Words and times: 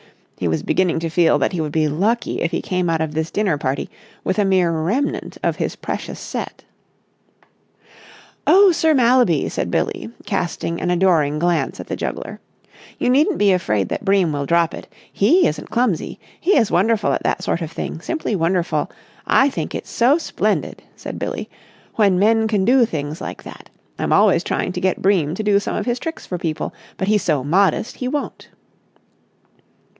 He 0.39 0.47
was 0.47 0.63
beginning 0.63 0.97
to 1.01 1.09
feel 1.11 1.37
that 1.37 1.51
he 1.51 1.61
would 1.61 1.71
be 1.71 1.87
lucky 1.87 2.41
if 2.41 2.49
he 2.49 2.63
came 2.63 2.89
out 2.89 3.01
of 3.01 3.13
this 3.13 3.29
dinner 3.29 3.59
party 3.59 3.87
with 4.23 4.39
a 4.39 4.45
mere 4.45 4.71
remnant 4.71 5.37
of 5.43 5.57
his 5.57 5.75
precious 5.75 6.19
set. 6.19 6.63
"Oh, 8.47 8.71
Sir 8.71 8.95
Mallaby," 8.95 9.47
said 9.49 9.69
Billie, 9.69 10.09
casting 10.25 10.81
an 10.81 10.89
adoring 10.89 11.37
glance 11.37 11.79
at 11.79 11.85
the 11.85 11.95
juggler, 11.95 12.39
"you 12.97 13.07
needn't 13.11 13.37
be 13.37 13.51
afraid 13.51 13.89
that 13.89 14.03
Bream 14.03 14.31
will 14.33 14.47
drop 14.47 14.73
it. 14.73 14.91
He 15.13 15.45
isn't 15.45 15.69
clumsy! 15.69 16.19
He 16.39 16.57
is 16.57 16.71
wonderful 16.71 17.13
at 17.13 17.21
that 17.21 17.43
sort 17.43 17.61
of 17.61 17.71
thing, 17.71 18.01
simply 18.01 18.35
wonderful! 18.35 18.89
I 19.27 19.51
think 19.51 19.75
it's 19.75 19.91
so 19.91 20.17
splendid," 20.17 20.81
said 20.95 21.19
Billie, 21.19 21.47
"when 21.97 22.17
men 22.17 22.47
can 22.47 22.65
do 22.65 22.87
things 22.87 23.21
like 23.21 23.43
that. 23.43 23.69
I'm 23.99 24.11
always 24.11 24.43
trying 24.43 24.71
to 24.71 24.81
get 24.81 25.03
Bream 25.03 25.35
to 25.35 25.43
do 25.43 25.59
some 25.59 25.75
of 25.75 25.85
his 25.85 25.99
tricks 25.99 26.25
for 26.25 26.39
people, 26.39 26.73
but 26.97 27.07
he's 27.07 27.21
so 27.21 27.43
modest, 27.43 27.97
he 27.97 28.07
won't." 28.07 28.49